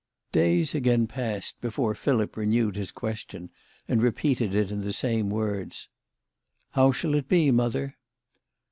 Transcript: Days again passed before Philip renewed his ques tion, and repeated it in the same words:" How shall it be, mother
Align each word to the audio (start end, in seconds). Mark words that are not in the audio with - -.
Days 0.31 0.73
again 0.73 1.05
passed 1.05 1.61
before 1.61 1.93
Philip 1.93 2.35
renewed 2.35 2.75
his 2.75 2.91
ques 2.91 3.19
tion, 3.29 3.51
and 3.87 4.01
repeated 4.01 4.55
it 4.55 4.71
in 4.71 4.81
the 4.81 4.93
same 4.93 5.29
words:" 5.29 5.89
How 6.71 6.91
shall 6.91 7.13
it 7.13 7.29
be, 7.29 7.51
mother 7.51 7.99